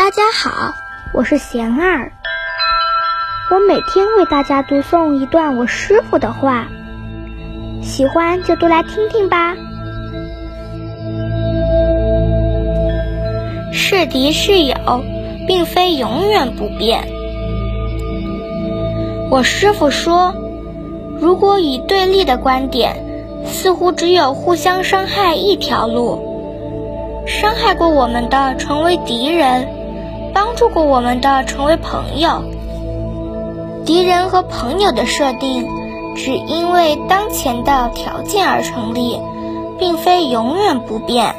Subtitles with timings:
[0.00, 0.72] 大家好，
[1.12, 2.12] 我是贤儿。
[3.50, 6.68] 我每天为大家读诵一段我师傅的话，
[7.82, 9.54] 喜欢就多来听听吧。
[13.74, 14.74] 是敌是友，
[15.46, 17.06] 并非永远不变。
[19.30, 20.34] 我师傅说，
[21.20, 23.04] 如果以对立的观点，
[23.44, 26.26] 似乎只有互相伤害一条路。
[27.26, 29.68] 伤害过我们的成为敌人，
[30.32, 32.44] 帮助过我们的成为朋友。
[33.84, 35.66] 敌人和朋友的设定，
[36.16, 39.20] 只因为当前的条件而成立，
[39.78, 41.34] 并非永远不变。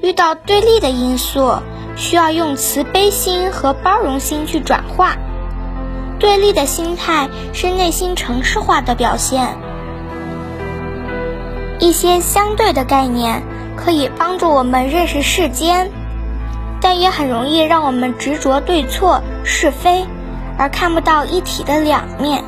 [0.00, 1.54] 遇到对立的因素，
[1.96, 5.16] 需要用慈悲心和包容心去转化。
[6.18, 9.56] 对立的心态是内心城市化的表现。
[11.80, 13.42] 一些相对的概念
[13.76, 15.90] 可以帮助我们认识世间，
[16.84, 20.04] 但也很容易让我们执着对错是非，
[20.58, 22.44] 而看不到一体的两面。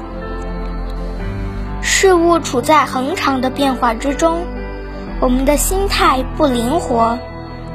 [1.80, 4.42] 事物处在恒常的变化之中，
[5.20, 7.19] 我们的心态不灵活，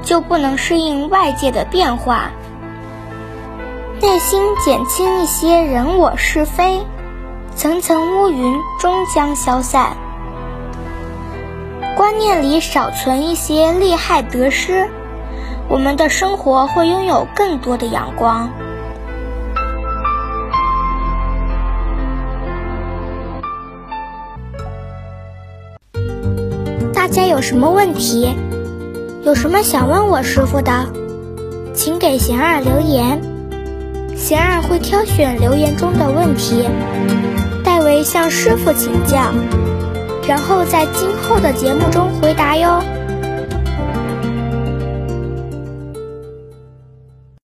[0.04, 2.30] 就不能适应外界的变化。
[4.00, 6.86] 内心减轻一些人我是非，
[7.56, 9.98] 层层乌云终将消散。
[11.98, 14.88] 观念里少存一些利害得失，
[15.72, 18.52] 我们的生活会拥有更多的阳光。
[26.94, 28.36] 大家有什么问题？
[29.24, 30.88] 有什么想问我师傅的，
[31.74, 33.22] 请给贤儿留言，
[34.18, 36.68] 贤儿会挑选留言中的问题，
[37.64, 39.18] 代为向师傅请教。
[40.28, 42.84] 然后在今后的节目中回答哟。